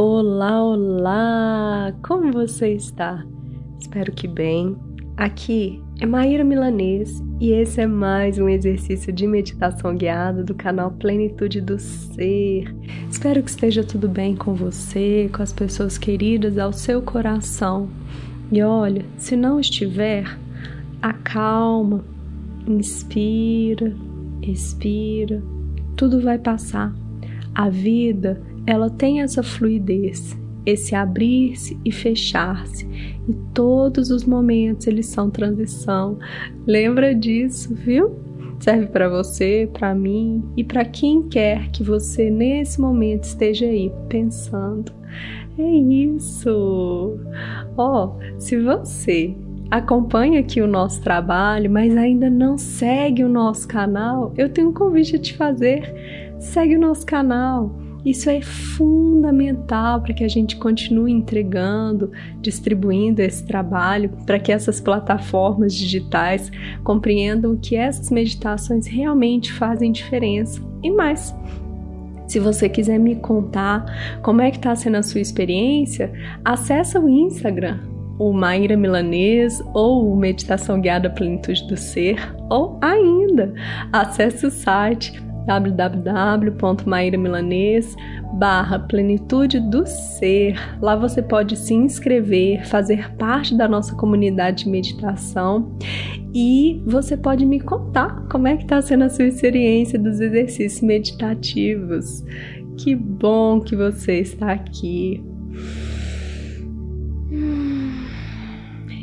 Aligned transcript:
Olá, 0.00 0.62
olá! 0.62 1.92
Como 2.06 2.30
você 2.30 2.72
está? 2.72 3.26
Espero 3.80 4.12
que 4.12 4.28
bem. 4.28 4.76
Aqui 5.16 5.82
é 6.00 6.06
Maíra 6.06 6.44
Milanês 6.44 7.20
e 7.40 7.50
esse 7.50 7.80
é 7.80 7.86
mais 7.88 8.38
um 8.38 8.48
exercício 8.48 9.12
de 9.12 9.26
meditação 9.26 9.96
guiada 9.96 10.44
do 10.44 10.54
canal 10.54 10.92
Plenitude 10.92 11.60
do 11.60 11.80
Ser. 11.80 12.72
Espero 13.10 13.42
que 13.42 13.50
esteja 13.50 13.82
tudo 13.82 14.08
bem 14.08 14.36
com 14.36 14.54
você, 14.54 15.28
com 15.34 15.42
as 15.42 15.52
pessoas 15.52 15.98
queridas 15.98 16.58
ao 16.58 16.72
seu 16.72 17.02
coração. 17.02 17.88
E 18.52 18.62
olha, 18.62 19.04
se 19.16 19.34
não 19.34 19.58
estiver, 19.58 20.38
acalma, 21.02 22.04
inspira, 22.68 23.96
expira, 24.42 25.42
tudo 25.96 26.22
vai 26.22 26.38
passar. 26.38 26.94
A 27.52 27.68
vida 27.68 28.40
ela 28.68 28.90
tem 28.90 29.22
essa 29.22 29.42
fluidez, 29.42 30.38
esse 30.66 30.94
abrir-se 30.94 31.80
e 31.86 31.90
fechar-se. 31.90 32.86
E 33.26 33.32
todos 33.54 34.10
os 34.10 34.24
momentos 34.24 34.86
eles 34.86 35.06
são 35.06 35.30
transição. 35.30 36.18
Lembra 36.66 37.14
disso, 37.14 37.74
viu? 37.74 38.16
Serve 38.60 38.88
para 38.88 39.08
você, 39.08 39.70
para 39.72 39.94
mim 39.94 40.44
e 40.54 40.62
para 40.62 40.84
quem 40.84 41.22
quer 41.30 41.70
que 41.70 41.82
você 41.82 42.28
nesse 42.28 42.78
momento 42.78 43.24
esteja 43.24 43.64
aí 43.64 43.90
pensando. 44.06 44.92
É 45.56 45.62
isso. 45.62 47.18
Ó, 47.74 48.04
oh, 48.18 48.38
se 48.38 48.60
você 48.60 49.34
acompanha 49.70 50.40
aqui 50.40 50.60
o 50.60 50.66
nosso 50.66 51.00
trabalho, 51.00 51.70
mas 51.70 51.96
ainda 51.96 52.28
não 52.28 52.58
segue 52.58 53.24
o 53.24 53.30
nosso 53.30 53.66
canal, 53.66 54.34
eu 54.36 54.50
tenho 54.50 54.68
um 54.68 54.74
convite 54.74 55.16
a 55.16 55.18
te 55.18 55.34
fazer. 55.34 56.36
Segue 56.38 56.76
o 56.76 56.80
nosso 56.80 57.06
canal 57.06 57.87
isso 58.04 58.30
é 58.30 58.40
fundamental 58.40 60.00
para 60.00 60.14
que 60.14 60.24
a 60.24 60.28
gente 60.28 60.56
continue 60.56 61.12
entregando, 61.12 62.10
distribuindo 62.40 63.20
esse 63.20 63.44
trabalho, 63.44 64.10
para 64.24 64.38
que 64.38 64.52
essas 64.52 64.80
plataformas 64.80 65.74
digitais 65.74 66.50
compreendam 66.84 67.56
que 67.56 67.76
essas 67.76 68.10
meditações 68.10 68.86
realmente 68.86 69.52
fazem 69.52 69.90
diferença. 69.90 70.62
E 70.82 70.90
mais, 70.90 71.34
se 72.26 72.38
você 72.38 72.68
quiser 72.68 72.98
me 72.98 73.16
contar 73.16 74.20
como 74.22 74.40
é 74.40 74.50
que 74.50 74.58
está 74.58 74.76
sendo 74.76 74.96
a 74.96 75.02
sua 75.02 75.20
experiência, 75.20 76.12
acessa 76.44 77.00
o 77.00 77.08
Instagram, 77.08 77.80
o 78.18 78.32
Maíra 78.32 78.76
Milanês 78.76 79.62
ou 79.74 80.12
o 80.12 80.16
Meditação 80.16 80.80
Guiada 80.80 81.08
Plenitude 81.08 81.66
do 81.66 81.76
Ser, 81.76 82.34
ou 82.50 82.78
ainda 82.80 83.54
acesse 83.92 84.46
o 84.46 84.50
site 84.50 85.22
www.mairamilanês 85.48 87.96
barra 88.34 88.78
plenitude 88.78 89.58
do 89.58 89.86
ser. 89.86 90.54
Lá 90.82 90.94
você 90.94 91.22
pode 91.22 91.56
se 91.56 91.72
inscrever, 91.72 92.66
fazer 92.66 93.14
parte 93.14 93.56
da 93.56 93.66
nossa 93.66 93.96
comunidade 93.96 94.64
de 94.64 94.70
meditação 94.70 95.74
e 96.34 96.82
você 96.84 97.16
pode 97.16 97.46
me 97.46 97.60
contar 97.60 98.28
como 98.28 98.46
é 98.46 98.58
que 98.58 98.64
está 98.64 98.82
sendo 98.82 99.04
a 99.04 99.08
sua 99.08 99.24
experiência 99.24 99.98
dos 99.98 100.20
exercícios 100.20 100.82
meditativos. 100.82 102.22
Que 102.76 102.94
bom 102.94 103.60
que 103.60 103.74
você 103.74 104.20
está 104.20 104.52
aqui. 104.52 105.24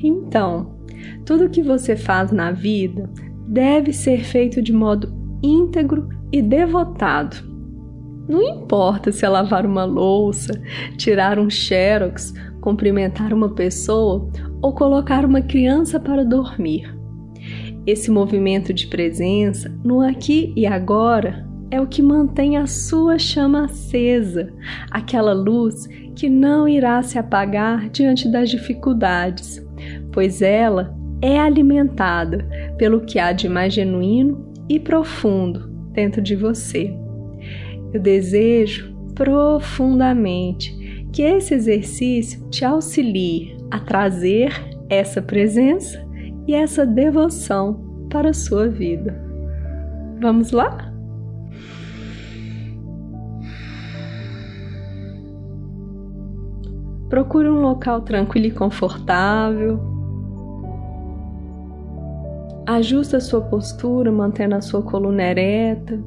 Então, 0.04 0.76
tudo 1.26 1.50
que 1.50 1.64
você 1.64 1.96
faz 1.96 2.32
na 2.32 2.52
vida 2.52 3.10
deve 3.48 3.92
ser 3.92 4.24
feito 4.24 4.62
de 4.62 4.72
modo 4.72 5.12
íntegro 5.42 6.08
e 6.36 6.42
devotado. 6.42 7.38
Não 8.28 8.44
importa 8.44 9.10
se 9.10 9.26
é 9.26 9.30
lavar 9.30 9.66
uma 9.66 9.86
louça, 9.86 10.52
tirar 10.98 11.40
um 11.40 11.50
xerox, 11.50 12.34
cumprimentar 12.60 13.34
uma 13.34 13.48
pessoa 13.56 14.30
ou 14.62 14.74
colocar 14.74 15.24
uma 15.24 15.42
criança 15.42 15.98
para 15.98 16.26
dormir. 16.26 16.94
Esse 17.88 18.12
movimento 18.12 18.74
de 18.74 18.88
presença 18.88 19.74
no 19.82 20.02
aqui 20.02 20.52
e 20.58 20.66
agora 20.66 21.48
é 21.72 21.80
o 21.80 21.88
que 21.88 22.02
mantém 22.02 22.58
a 22.58 22.68
sua 22.68 23.18
chama 23.18 23.64
acesa, 23.64 24.52
aquela 24.92 25.32
luz 25.32 25.88
que 26.18 26.30
não 26.30 26.68
irá 26.68 27.02
se 27.02 27.18
apagar 27.18 27.90
diante 27.90 28.28
das 28.28 28.50
dificuldades, 28.50 29.66
pois 30.12 30.42
ela 30.42 30.94
é 31.22 31.40
alimentada 31.40 32.46
pelo 32.78 33.06
que 33.06 33.20
há 33.20 33.32
de 33.32 33.48
mais 33.48 33.74
genuíno 33.74 34.54
e 34.68 34.78
profundo 34.82 35.75
dentro 35.96 36.22
de 36.22 36.36
você. 36.36 36.94
Eu 37.94 38.02
desejo 38.02 38.94
profundamente 39.16 40.76
que 41.14 41.22
esse 41.22 41.54
exercício 41.54 42.48
te 42.50 42.66
auxilie 42.66 43.58
a 43.72 43.80
trazer 43.80 44.52
essa 44.90 45.22
presença 45.22 46.06
e 46.46 46.54
essa 46.54 46.86
devoção 46.86 48.08
para 48.10 48.30
a 48.30 48.34
sua 48.34 48.68
vida. 48.68 49.24
Vamos 50.22 50.52
lá? 50.52 50.94
Procure 57.10 57.48
um 57.48 57.62
local 57.62 58.02
tranquilo 58.02 58.48
e 58.48 58.52
confortável 58.52 59.95
Ajusta 62.68 63.18
a 63.18 63.20
sua 63.20 63.42
postura, 63.42 64.12
mantendo 64.12 64.56
a 64.56 64.62
sua 64.62 64.82
coluna 64.82 65.22
ereta. 65.22 66.04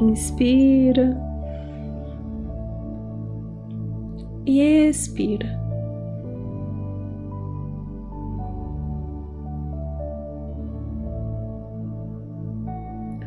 Inspira 0.00 1.16
e 4.46 4.60
expira. 4.60 5.48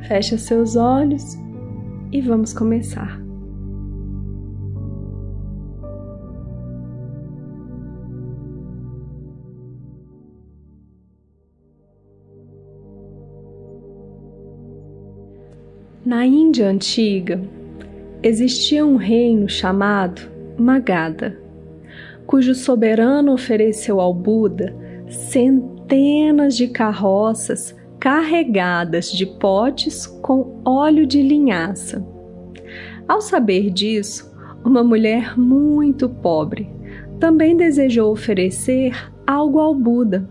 Fecha 0.08 0.38
seus 0.38 0.76
olhos 0.78 1.38
e 2.12 2.22
vamos 2.22 2.54
começar. 2.54 3.28
Na 16.09 16.25
Índia 16.25 16.68
antiga, 16.68 17.40
existia 18.24 18.84
um 18.84 18.96
reino 18.96 19.47
chamado 19.47 20.24
Magadha, 20.58 21.38
cujo 22.25 22.56
soberano 22.56 23.31
ofereceu 23.31 24.02
ao 24.02 24.12
Buda 24.12 24.75
centenas 25.08 26.58
de 26.58 26.68
carroças 26.68 27.78
carregadas 28.00 29.12
de 29.12 29.24
potes 29.24 30.08
com 30.08 30.59
óleo 30.66 31.06
de 31.06 31.22
linhaça. 31.22 32.03
Ao 33.08 33.22
saber 33.22 33.69
disso, 33.69 34.36
uma 34.66 34.84
mulher 34.84 35.38
muito 35.38 36.09
pobre 36.09 36.68
também 37.19 37.56
desejou 37.56 38.12
oferecer 38.12 39.12
algo 39.28 39.59
ao 39.59 39.75
Buda. 39.75 40.28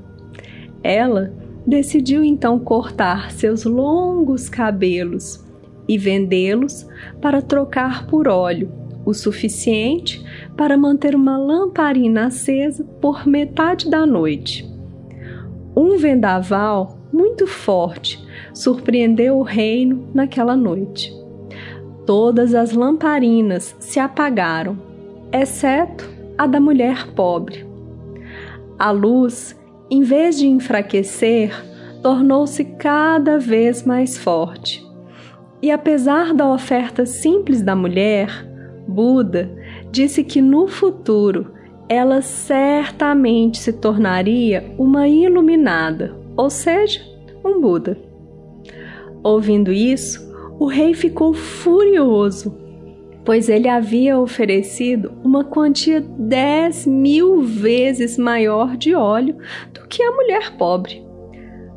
Ela 0.82 1.32
decidiu 1.64 2.24
então 2.24 2.58
cortar 2.58 3.30
seus 3.30 3.62
longos 3.62 4.48
cabelos 4.48 5.46
e 5.88 5.96
vendê-los 5.96 6.86
para 7.20 7.40
trocar 7.40 8.06
por 8.06 8.28
óleo, 8.28 8.70
o 9.04 9.14
suficiente 9.14 10.22
para 10.56 10.76
manter 10.76 11.14
uma 11.14 11.38
lamparina 11.38 12.26
acesa 12.26 12.84
por 13.00 13.26
metade 13.26 13.88
da 13.88 14.04
noite. 14.04 14.68
Um 15.74 15.96
vendaval 15.96 16.98
muito 17.12 17.46
forte 17.46 18.22
surpreendeu 18.52 19.38
o 19.38 19.42
reino 19.42 20.08
naquela 20.12 20.56
noite. 20.56 21.16
Todas 22.04 22.54
as 22.54 22.72
lamparinas 22.72 23.76
se 23.78 24.00
apagaram, 24.00 24.78
exceto 25.32 26.08
a 26.36 26.46
da 26.46 26.60
mulher 26.60 27.08
pobre. 27.14 27.66
A 28.78 28.90
luz, 28.90 29.58
em 29.90 30.02
vez 30.02 30.38
de 30.38 30.46
enfraquecer, 30.46 31.52
tornou-se 32.02 32.64
cada 32.64 33.38
vez 33.38 33.84
mais 33.84 34.16
forte. 34.16 34.87
E 35.60 35.70
apesar 35.70 36.32
da 36.32 36.48
oferta 36.48 37.04
simples 37.04 37.62
da 37.62 37.74
mulher, 37.74 38.46
Buda 38.86 39.50
disse 39.90 40.22
que 40.22 40.40
no 40.40 40.68
futuro 40.68 41.52
ela 41.88 42.22
certamente 42.22 43.58
se 43.58 43.72
tornaria 43.72 44.72
uma 44.78 45.08
iluminada, 45.08 46.14
ou 46.36 46.48
seja, 46.50 47.00
um 47.44 47.60
Buda. 47.60 47.98
Ouvindo 49.22 49.72
isso, 49.72 50.28
o 50.60 50.66
rei 50.66 50.94
ficou 50.94 51.32
furioso, 51.32 52.54
pois 53.24 53.48
ele 53.48 53.68
havia 53.68 54.18
oferecido 54.18 55.12
uma 55.24 55.44
quantia 55.44 56.00
dez 56.00 56.86
mil 56.86 57.42
vezes 57.42 58.16
maior 58.16 58.76
de 58.76 58.94
óleo 58.94 59.36
do 59.72 59.86
que 59.88 60.02
a 60.02 60.12
mulher 60.12 60.56
pobre. 60.56 61.04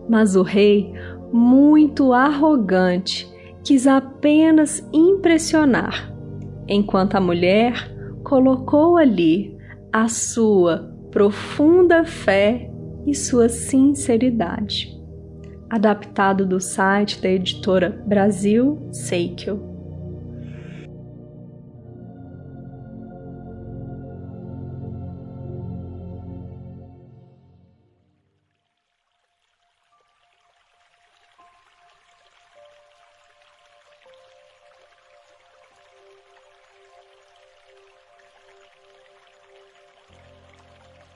Mas 0.10 0.36
o 0.36 0.42
rei, 0.44 0.94
muito 1.32 2.12
arrogante, 2.12 3.31
quis 3.64 3.88
apenas 3.88 4.88
impressionar. 4.94 6.12
enquanto 6.68 7.16
a 7.16 7.22
mulher 7.22 7.74
colocou 8.24 8.98
ali 8.98 9.58
a 9.92 10.08
sua 10.08 10.90
profunda 11.12 12.06
fé 12.06 12.72
e 13.06 13.14
sua 13.14 13.50
sinceridade. 13.50 14.88
Adaptado 15.70 16.46
do 16.46 16.60
site 16.60 17.22
da 17.22 17.30
editora 17.30 17.90
Brasil 18.08 18.88
Seikyo. 18.92 19.71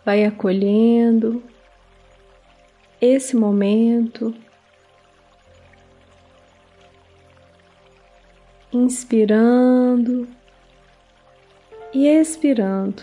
Vai 0.06 0.24
acolhendo 0.24 1.42
esse 3.02 3.36
momento, 3.36 4.36
inspirando 8.72 10.28
e 11.92 12.08
expirando 12.08 13.02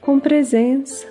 com 0.00 0.20
presença. 0.20 1.08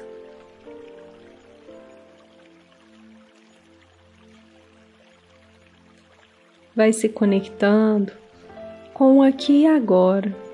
Vai 6.76 6.94
se 6.94 7.10
conectando 7.10 8.14
com 8.94 9.18
o 9.18 9.24
aqui 9.24 9.64
e 9.64 9.68
agora. 9.68 10.49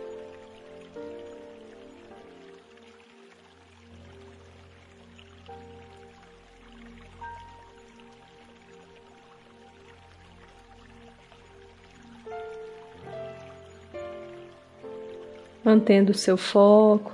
Mantendo 15.75 16.13
seu 16.13 16.37
foco 16.37 17.13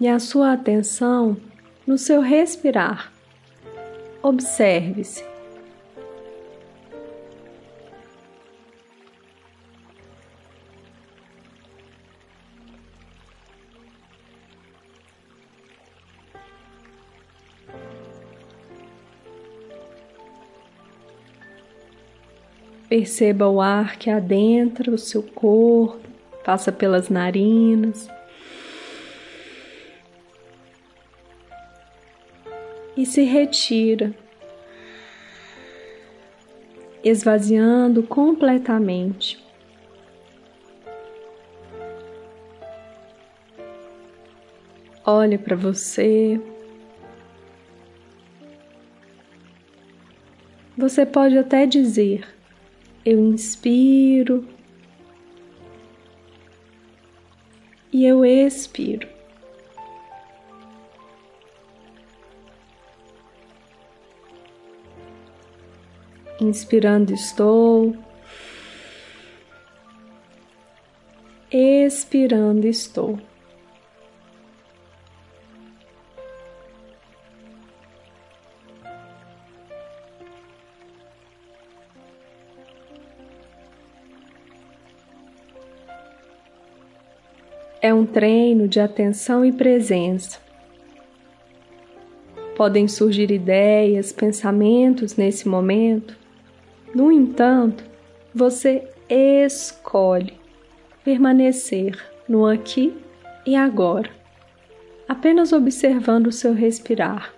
e 0.00 0.06
a 0.06 0.20
sua 0.20 0.52
atenção 0.52 1.36
no 1.84 1.98
seu 1.98 2.20
respirar. 2.20 3.12
Observe-se. 4.22 5.28
Perceba 22.88 23.48
o 23.48 23.60
ar 23.60 23.96
que 23.96 24.10
adentra 24.10 24.92
o 24.92 24.98
seu 24.98 25.22
corpo 25.22 26.09
passa 26.44 26.72
pelas 26.72 27.08
narinas. 27.08 28.08
E 32.96 33.06
se 33.06 33.22
retira, 33.22 34.14
esvaziando 37.02 38.02
completamente. 38.02 39.42
Olhe 45.04 45.38
para 45.38 45.56
você. 45.56 46.40
Você 50.76 51.06
pode 51.06 51.36
até 51.38 51.66
dizer: 51.66 52.26
Eu 53.04 53.18
inspiro 53.18 54.46
e 57.92 58.06
eu 58.06 58.24
expiro. 58.24 59.08
Inspirando, 66.40 67.12
estou. 67.12 67.94
Expirando, 71.52 72.66
estou. 72.66 73.18
Um 88.00 88.06
treino 88.06 88.66
de 88.66 88.80
atenção 88.80 89.44
e 89.44 89.52
presença. 89.52 90.38
Podem 92.56 92.88
surgir 92.88 93.30
ideias, 93.30 94.10
pensamentos 94.10 95.16
nesse 95.16 95.46
momento. 95.46 96.16
No 96.94 97.12
entanto, 97.12 97.84
você 98.34 98.88
escolhe 99.08 100.32
permanecer 101.04 101.98
no 102.26 102.46
aqui 102.46 102.94
e 103.46 103.54
agora, 103.54 104.10
apenas 105.06 105.52
observando 105.52 106.28
o 106.28 106.32
seu 106.32 106.54
respirar. 106.54 107.34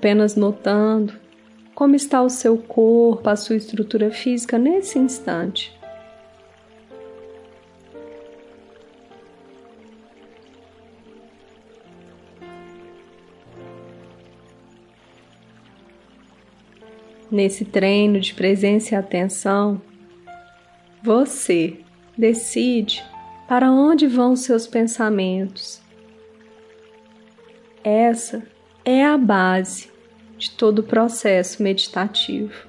Apenas 0.00 0.34
notando 0.34 1.12
como 1.74 1.94
está 1.94 2.22
o 2.22 2.30
seu 2.30 2.56
corpo, 2.56 3.28
a 3.28 3.36
sua 3.36 3.56
estrutura 3.56 4.10
física 4.10 4.56
nesse 4.56 4.98
instante. 4.98 5.78
Nesse 17.30 17.66
treino 17.66 18.18
de 18.20 18.32
presença 18.32 18.94
e 18.94 18.98
atenção, 18.98 19.82
você 21.02 21.78
decide 22.16 23.04
para 23.46 23.70
onde 23.70 24.06
vão 24.06 24.34
seus 24.34 24.66
pensamentos. 24.66 25.80
Essa 27.84 28.42
é 28.84 29.04
a 29.04 29.16
base 29.16 29.89
de 30.40 30.50
todo 30.52 30.78
o 30.78 30.82
processo 30.82 31.62
meditativo. 31.62 32.66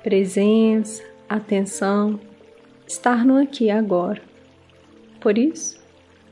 Presença, 0.00 1.02
atenção, 1.28 2.20
estar 2.86 3.24
no 3.24 3.36
aqui 3.36 3.64
e 3.64 3.70
agora. 3.70 4.22
Por 5.20 5.36
isso, 5.36 5.78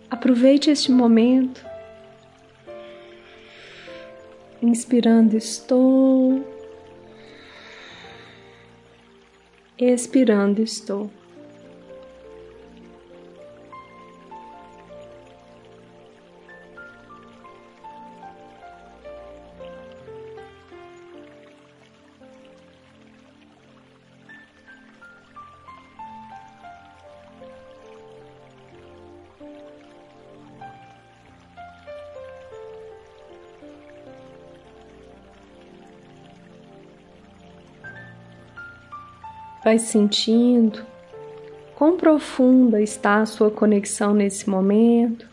aproveite 0.09 0.71
este 0.71 0.93
momento. 0.93 1.67
Inspirando, 4.63 5.37
estou. 5.37 6.47
Expirando, 9.77 10.63
estou. 10.63 11.11
Vai 39.69 39.79
sentindo 39.79 40.83
quão 41.77 41.99
profunda 41.99 42.81
está 42.81 43.21
a 43.21 43.27
sua 43.27 43.51
conexão 43.51 44.15
nesse 44.15 44.49
momento. 44.49 45.29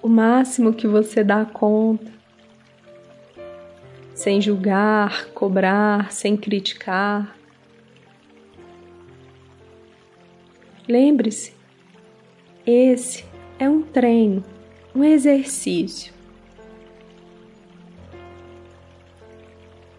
O 0.00 0.08
máximo 0.08 0.72
que 0.72 0.86
você 0.86 1.24
dá 1.24 1.44
conta, 1.44 2.06
sem 4.14 4.40
julgar, 4.40 5.26
cobrar, 5.34 6.12
sem 6.12 6.36
criticar. 6.36 7.36
Lembre-se 10.86 11.52
Esse 12.64 13.24
é 13.58 13.68
um 13.68 13.82
treino, 13.82 14.44
um 14.94 15.02
exercício. 15.02 16.15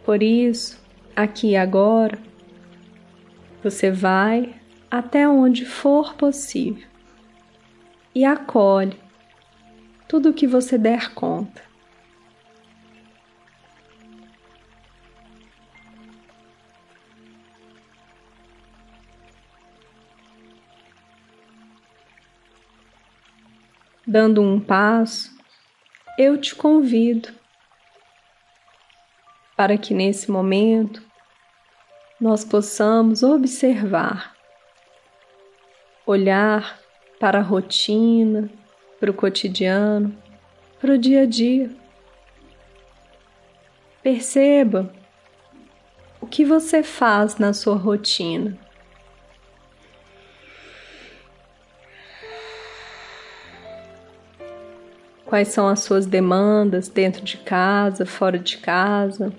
Por 0.07 0.23
isso, 0.23 0.81
aqui 1.13 1.49
e 1.49 1.57
agora, 1.57 2.17
você 3.61 3.91
vai 3.91 4.55
até 4.89 5.27
onde 5.27 5.65
for 5.65 6.13
possível 6.13 6.87
e 8.15 8.23
acolhe 8.23 8.97
tudo 10.07 10.29
o 10.29 10.33
que 10.33 10.47
você 10.47 10.77
der 10.77 11.13
conta. 11.13 11.61
Dando 24.07 24.41
um 24.41 24.57
passo, 24.57 25.37
eu 26.17 26.39
te 26.39 26.55
convido 26.55 27.27
para 29.57 29.75
que 29.75 29.91
nesse 29.91 30.29
momento 30.29 31.01
nós 32.21 32.45
possamos 32.45 33.23
observar, 33.23 34.35
olhar 36.05 36.79
para 37.19 37.39
a 37.39 37.41
rotina, 37.41 38.51
para 38.99 39.09
o 39.09 39.13
cotidiano, 39.15 40.15
para 40.79 40.93
o 40.93 40.97
dia 40.97 41.23
a 41.23 41.25
dia. 41.25 41.71
Perceba 44.03 44.93
o 46.21 46.27
que 46.27 46.45
você 46.45 46.83
faz 46.83 47.37
na 47.37 47.51
sua 47.51 47.75
rotina. 47.75 48.55
Quais 55.25 55.49
são 55.49 55.67
as 55.67 55.81
suas 55.81 56.05
demandas 56.05 56.87
dentro 56.87 57.21
de 57.23 57.37
casa, 57.37 58.05
fora 58.05 58.39
de 58.39 58.59
casa? 58.59 59.33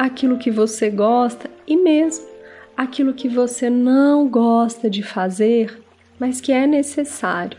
Aquilo 0.00 0.38
que 0.38 0.50
você 0.50 0.88
gosta 0.88 1.50
e 1.66 1.76
mesmo 1.76 2.24
aquilo 2.74 3.12
que 3.12 3.28
você 3.28 3.68
não 3.68 4.26
gosta 4.26 4.88
de 4.88 5.02
fazer, 5.02 5.82
mas 6.18 6.40
que 6.40 6.50
é 6.50 6.66
necessário. 6.66 7.58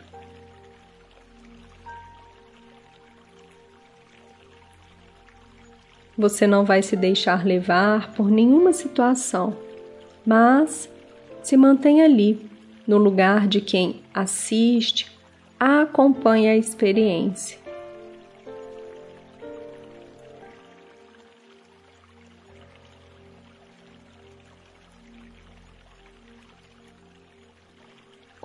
Você 6.18 6.48
não 6.48 6.66
vai 6.66 6.82
se 6.82 6.96
deixar 6.96 7.46
levar 7.46 8.12
por 8.14 8.32
nenhuma 8.32 8.74
situação, 8.74 9.56
mas 10.26 10.90
se 11.44 11.56
mantém 11.56 12.02
ali, 12.02 12.50
no 12.88 12.98
lugar 12.98 13.48
de 13.48 13.62
quem 13.62 14.02
assiste, 14.12 15.12
acompanha 15.60 16.54
a 16.54 16.58
experiência. 16.58 17.61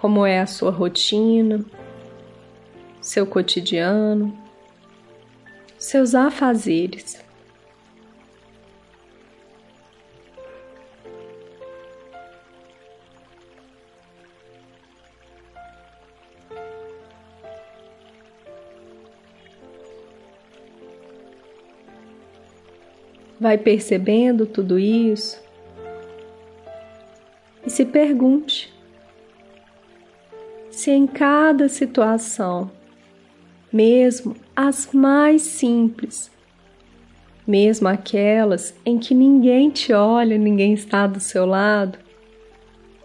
Como 0.07 0.25
é 0.25 0.39
a 0.39 0.47
sua 0.47 0.71
rotina, 0.71 1.65
seu 3.01 3.27
cotidiano, 3.27 4.33
seus 5.77 6.15
afazeres. 6.15 7.21
Vai 23.41 23.59
percebendo 23.59 24.47
tudo 24.47 24.79
isso 24.79 25.45
e 27.67 27.71
se 27.71 27.85
pergunte 27.85 28.76
se 30.77 30.91
em 30.91 31.07
cada 31.07 31.71
situação, 31.71 32.71
mesmo 33.73 34.37
as 34.55 34.93
mais 34.93 35.41
simples, 35.41 36.31
mesmo 37.47 37.89
aquelas 37.89 38.75
em 38.85 38.99
que 38.99 39.15
ninguém 39.15 39.71
te 39.71 39.95
olha, 39.95 40.37
ninguém 40.37 40.75
está 40.75 41.07
do 41.07 41.19
seu 41.19 41.47
lado, 41.47 41.99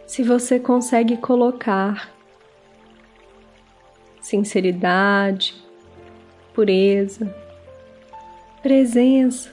se 0.05 0.21
você 0.21 0.59
consegue 0.59 1.15
colocar 1.15 2.11
sinceridade, 4.19 5.55
pureza, 6.53 7.33
presença, 8.61 9.49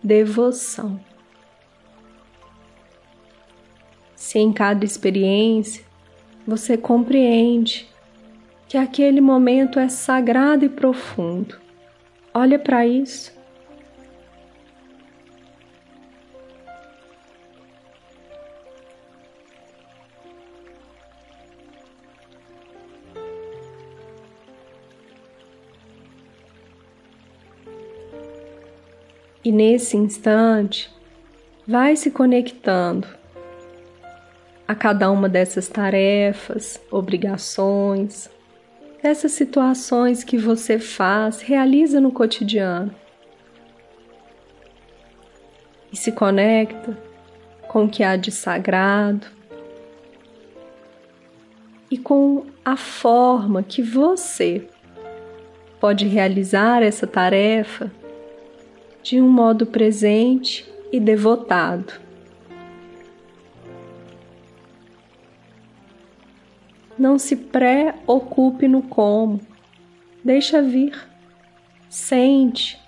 devoção. 0.00 1.00
Se 4.14 4.38
em 4.38 4.52
cada 4.52 4.84
experiência 4.84 5.89
você 6.50 6.76
compreende 6.76 7.88
que 8.68 8.76
aquele 8.76 9.20
momento 9.20 9.78
é 9.78 9.88
sagrado 9.88 10.64
e 10.64 10.68
profundo. 10.68 11.60
Olha 12.34 12.58
para 12.58 12.84
isso. 12.84 13.32
E 29.44 29.52
nesse 29.52 29.96
instante, 29.96 30.90
vai 31.66 31.94
se 31.94 32.10
conectando 32.10 33.19
a 34.70 34.74
cada 34.76 35.10
uma 35.10 35.28
dessas 35.28 35.66
tarefas, 35.66 36.80
obrigações, 36.92 38.30
dessas 39.02 39.32
situações 39.32 40.22
que 40.22 40.38
você 40.38 40.78
faz, 40.78 41.40
realiza 41.40 42.00
no 42.00 42.12
cotidiano. 42.12 42.94
E 45.92 45.96
se 45.96 46.12
conecta 46.12 46.96
com 47.66 47.86
o 47.86 47.88
que 47.88 48.04
há 48.04 48.14
de 48.14 48.30
sagrado 48.30 49.26
e 51.90 51.98
com 51.98 52.46
a 52.64 52.76
forma 52.76 53.64
que 53.64 53.82
você 53.82 54.64
pode 55.80 56.06
realizar 56.06 56.80
essa 56.80 57.08
tarefa 57.08 57.90
de 59.02 59.20
um 59.20 59.28
modo 59.28 59.66
presente 59.66 60.72
e 60.92 61.00
devotado. 61.00 62.09
Não 67.00 67.18
se 67.18 67.34
preocupe 67.34 68.68
no 68.68 68.82
como. 68.82 69.40
Deixa 70.22 70.60
vir. 70.60 70.92
Sente 71.88 72.78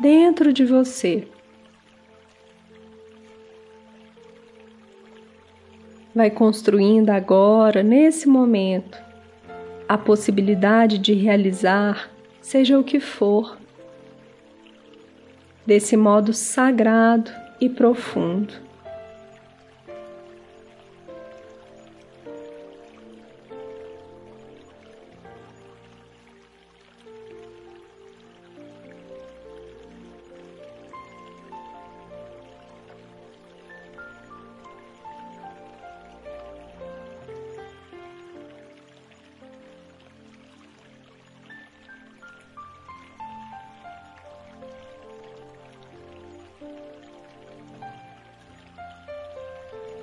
dentro 0.00 0.52
de 0.52 0.64
você. 0.64 1.28
Vai 6.12 6.32
construindo 6.32 7.10
agora, 7.10 7.80
nesse 7.80 8.28
momento, 8.28 9.00
a 9.88 9.96
possibilidade 9.96 10.98
de 10.98 11.14
realizar, 11.14 12.10
seja 12.42 12.76
o 12.76 12.82
que 12.82 12.98
for, 12.98 13.56
desse 15.64 15.96
modo 15.96 16.32
sagrado 16.32 17.30
e 17.60 17.68
profundo. 17.68 18.52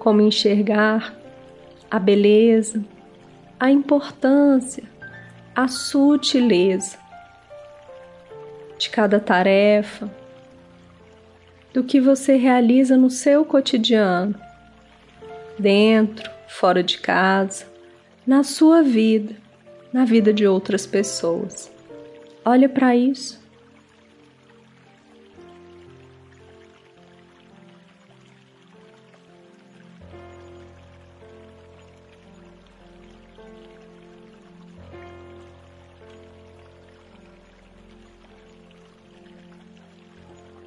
Como 0.08 0.22
enxergar 0.22 1.14
a 1.92 2.00
beleza, 2.00 2.82
a 3.60 3.70
importância, 3.70 4.86
a 5.54 5.68
sutileza 5.68 6.98
de 8.80 8.90
cada 8.90 9.20
tarefa, 9.20 10.10
do 11.74 11.84
que 11.84 12.00
você 12.00 12.38
realiza 12.38 12.96
no 12.96 13.10
seu 13.10 13.44
cotidiano, 13.44 14.34
dentro, 15.60 16.32
fora 16.48 16.82
de 16.82 17.00
casa, 17.00 17.66
na 18.26 18.46
sua 18.46 18.82
vida, 18.82 19.36
na 19.92 20.06
vida 20.06 20.32
de 20.32 20.48
outras 20.48 20.86
pessoas. 20.88 21.70
Olha 22.46 22.70
para 22.70 22.96
isso. 22.96 23.37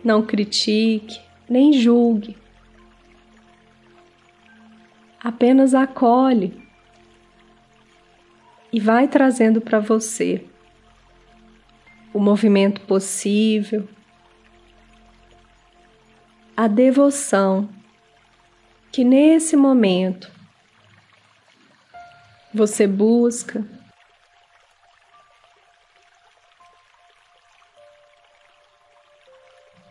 Não 0.03 0.23
critique, 0.23 1.21
nem 1.49 1.73
julgue. 1.73 2.37
Apenas 5.23 5.75
acolhe 5.75 6.63
e 8.73 8.81
vai 8.81 9.07
trazendo 9.07 9.61
para 9.61 9.79
você 9.79 10.45
o 12.13 12.19
movimento 12.19 12.81
possível, 12.83 13.89
a 16.57 16.67
devoção 16.67 17.69
que 18.91 19.05
nesse 19.05 19.57
momento 19.57 20.31
você 22.53 22.87
busca 22.87 23.65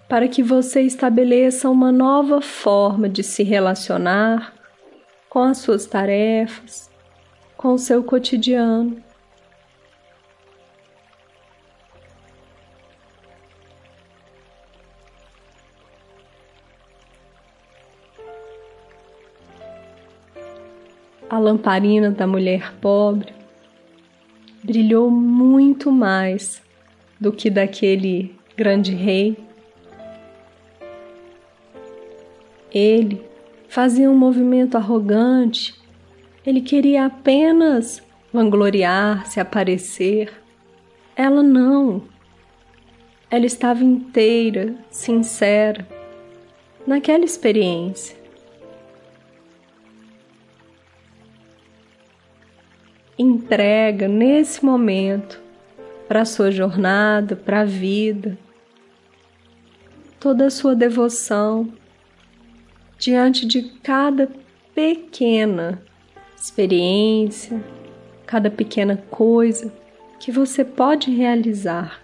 para 0.09 0.27
que 0.27 0.41
você 0.41 0.81
estabeleça 0.81 1.69
uma 1.69 1.91
nova 1.91 2.41
forma 2.41 3.07
de 3.07 3.21
se 3.21 3.43
relacionar 3.43 4.55
com 5.29 5.39
as 5.39 5.59
suas 5.59 5.85
tarefas, 5.85 6.89
com 7.55 7.73
o 7.73 7.77
seu 7.77 8.03
cotidiano. 8.03 8.97
A 21.29 21.37
lamparina 21.37 22.09
da 22.09 22.25
mulher 22.25 22.73
pobre 22.81 23.31
brilhou 24.63 25.11
muito 25.11 25.91
mais 25.91 26.63
do 27.21 27.31
que 27.31 27.51
daquele 27.51 28.35
grande 28.57 28.95
rei 28.95 29.48
Ele 32.71 33.25
fazia 33.67 34.09
um 34.09 34.17
movimento 34.17 34.75
arrogante, 34.75 35.75
ele 36.45 36.61
queria 36.61 37.05
apenas 37.05 38.01
vangloriar-se, 38.31 39.39
aparecer. 39.39 40.31
Ela 41.15 41.43
não. 41.43 42.03
Ela 43.29 43.45
estava 43.45 43.83
inteira, 43.83 44.75
sincera, 44.89 45.87
naquela 46.85 47.25
experiência. 47.25 48.17
Entrega 53.17 54.07
nesse 54.07 54.63
momento 54.63 55.41
para 56.07 56.21
a 56.21 56.25
sua 56.25 56.49
jornada, 56.49 57.35
para 57.35 57.61
a 57.61 57.65
vida, 57.65 58.37
toda 60.19 60.47
a 60.47 60.49
sua 60.49 60.73
devoção, 60.73 61.71
diante 62.99 63.47
de 63.47 63.63
cada 63.81 64.29
pequena 64.75 65.81
experiência, 66.35 67.63
cada 68.25 68.51
pequena 68.51 68.97
coisa 69.09 69.73
que 70.19 70.31
você 70.31 70.63
pode 70.63 71.09
realizar. 71.09 72.01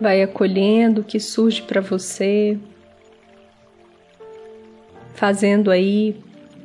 Vai 0.00 0.22
acolhendo 0.22 1.02
o 1.02 1.04
que 1.04 1.20
surge 1.20 1.60
para 1.62 1.80
você, 1.80 2.58
fazendo 5.14 5.70
aí 5.70 6.16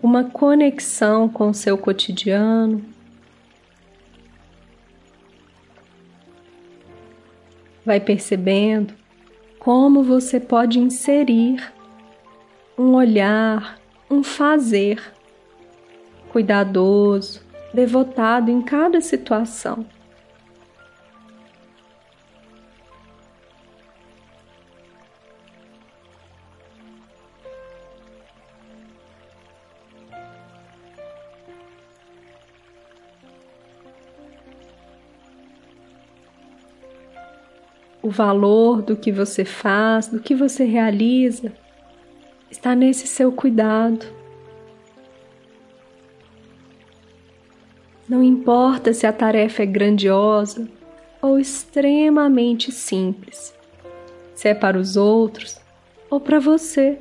uma 0.01 0.23
conexão 0.23 1.27
com 1.27 1.49
o 1.49 1.53
seu 1.53 1.77
cotidiano. 1.77 2.83
Vai 7.85 7.99
percebendo 7.99 8.93
como 9.59 10.03
você 10.03 10.39
pode 10.39 10.79
inserir 10.79 11.61
um 12.77 12.93
olhar, 12.95 13.79
um 14.09 14.23
fazer 14.23 15.01
cuidadoso, 16.29 17.41
devotado 17.73 18.49
em 18.49 18.61
cada 18.61 19.01
situação. 19.01 19.85
O 38.05 38.09
valor 38.11 38.83
do 38.83 38.95
que 38.95 39.11
você 39.11 39.43
faz, 39.43 40.07
do 40.07 40.19
que 40.19 40.35
você 40.35 40.63
realiza, 40.63 41.51
está 42.51 42.75
nesse 42.75 43.07
seu 43.07 43.31
cuidado. 43.31 44.05
Não 48.07 48.21
importa 48.21 48.93
se 48.93 49.07
a 49.07 49.11
tarefa 49.11 49.63
é 49.63 49.65
grandiosa 49.65 50.69
ou 51.19 51.39
extremamente 51.39 52.71
simples, 52.71 53.55
se 54.35 54.49
é 54.49 54.53
para 54.53 54.77
os 54.77 54.95
outros 54.95 55.59
ou 56.07 56.19
para 56.19 56.39
você. 56.39 56.99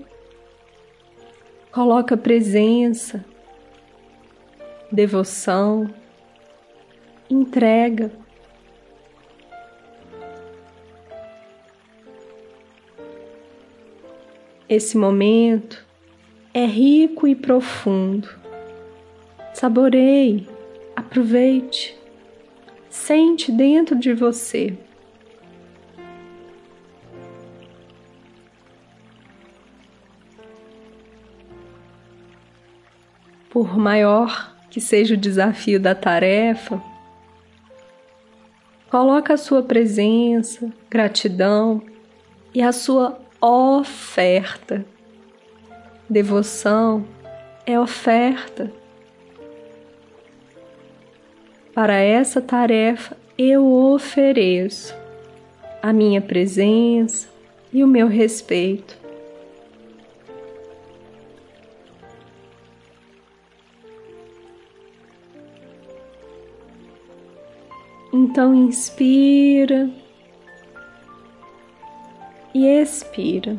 Coloca 1.71 2.17
presença, 2.17 3.23
devoção, 4.91 5.87
entrega. 7.29 8.24
Esse 14.77 14.99
momento 14.99 15.87
é 16.53 16.67
rico 16.67 17.29
e 17.29 17.37
profundo. 17.37 18.29
Saboreie, 19.53 20.49
aproveite, 20.97 21.97
sente 22.91 23.53
dentro 23.53 23.95
de 23.95 24.13
você. 24.13 24.77
Por 33.49 33.79
maior 33.79 34.57
que 34.69 34.81
seja 34.81 35.15
o 35.15 35.17
desafio 35.17 35.79
da 35.79 35.95
tarefa, 35.95 36.83
coloca 38.91 39.35
a 39.35 39.37
sua 39.37 39.63
presença, 39.63 40.69
gratidão 40.91 41.81
e 42.53 42.61
a 42.61 42.73
sua 42.73 43.24
oferta. 43.47 44.85
Devoção 46.09 47.05
é 47.67 47.79
oferta. 47.79 48.73
Para 51.75 51.97
essa 51.97 52.41
tarefa 52.41 53.17
eu 53.37 53.71
ofereço 53.71 54.95
a 55.83 55.93
minha 55.93 56.21
presença 56.21 57.29
e 57.73 57.85
o 57.85 57.87
meu 57.87 58.07
respeito. 58.07 58.97
Então 68.13 68.55
inspira 68.55 69.91
e 72.55 72.67
expira. 72.67 73.59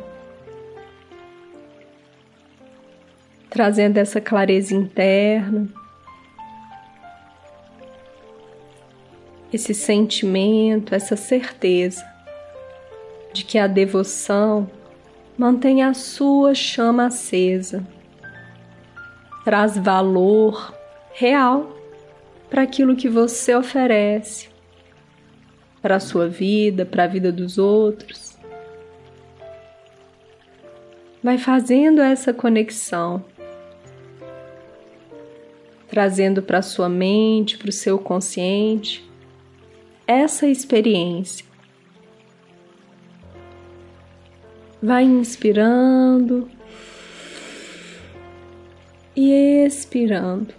Trazendo 3.50 3.98
essa 3.98 4.22
clareza 4.22 4.74
interna, 4.74 5.68
esse 9.52 9.74
sentimento, 9.74 10.96
essa 10.96 11.16
certeza 11.16 12.06
de 13.34 13.44
que 13.44 13.58
a 13.58 13.68
devoção 13.68 14.70
Mantenha 15.38 15.90
a 15.90 15.94
sua 15.94 16.56
chama 16.56 17.08
acesa. 17.08 17.86
Traz 19.44 19.78
valor 19.78 20.74
real 21.14 21.76
para 22.50 22.62
aquilo 22.62 22.96
que 22.96 23.10
você 23.10 23.54
oferece, 23.54 24.48
para 25.82 25.98
a 25.98 26.00
sua 26.00 26.30
vida, 26.30 26.86
para 26.86 27.04
a 27.04 27.08
vida 27.08 27.34
dos 27.34 27.58
outros. 27.58 28.35
Vai 31.26 31.40
fazendo 31.40 32.04
essa 32.04 32.32
conexão, 32.32 33.26
trazendo 35.88 36.44
para 36.44 36.62
sua 36.62 36.88
mente, 36.88 37.58
para 37.58 37.70
o 37.70 37.72
seu 37.72 37.98
consciente, 37.98 39.04
essa 40.06 40.46
experiência. 40.46 41.44
Vai 44.80 45.04
inspirando 45.04 46.48
e 49.16 49.32
expirando. 49.66 50.54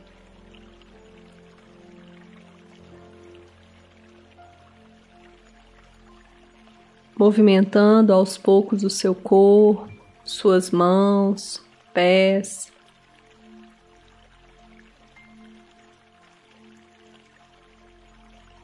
Movimentando 7.16 8.12
aos 8.12 8.36
poucos 8.36 8.82
o 8.82 8.90
seu 8.90 9.14
corpo, 9.14 9.95
suas 10.26 10.70
mãos, 10.70 11.64
pés. 11.94 12.70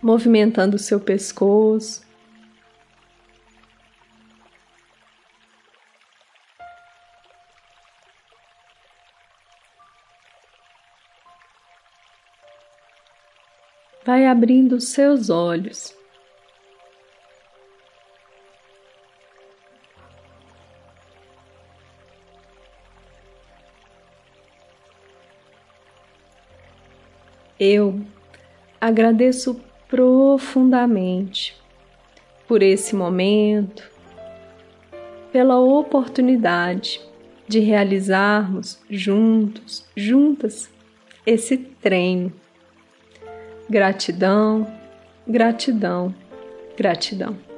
Movimentando 0.02 0.78
seu 0.78 0.98
pescoço. 1.00 2.02
vai 14.04 14.26
abrindo 14.26 14.80
seus 14.80 15.30
olhos. 15.30 15.94
Eu 27.64 28.00
agradeço 28.80 29.60
profundamente 29.86 31.56
por 32.48 32.60
esse 32.60 32.92
momento, 32.96 33.88
pela 35.30 35.60
oportunidade 35.60 37.00
de 37.46 37.60
realizarmos 37.60 38.80
juntos, 38.90 39.86
juntas, 39.94 40.68
esse 41.24 41.56
treino 41.56 42.32
Gratidão, 43.70 44.66
gratidão, 45.24 46.12
gratidão. 46.76 47.51